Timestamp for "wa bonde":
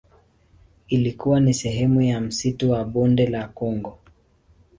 2.71-3.27